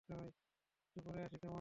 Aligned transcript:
একটু 0.09 0.15
পরে 1.05 1.19
আসি, 1.23 1.37
কেমন? 1.37 1.49